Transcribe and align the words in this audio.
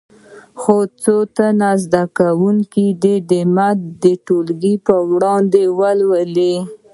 څو 1.01 1.15
تنه 1.35 1.69
زده 1.83 2.03
کوونکي 2.17 2.85
دې 3.29 3.41
متن 3.55 3.77
د 4.03 4.05
ټولګي 4.25 4.75
په 4.85 4.95
وړاندې 5.11 5.63
ولولي. 5.79 6.55